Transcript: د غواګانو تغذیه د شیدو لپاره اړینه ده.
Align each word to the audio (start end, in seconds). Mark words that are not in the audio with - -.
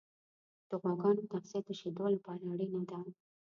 د 0.69 0.71
غواګانو 0.81 1.27
تغذیه 1.31 1.59
د 1.65 1.69
شیدو 1.79 2.05
لپاره 2.15 2.43
اړینه 2.53 2.81
ده. 2.89 2.99